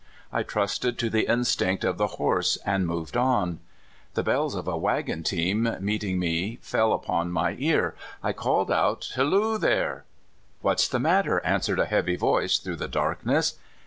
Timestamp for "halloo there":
9.15-10.05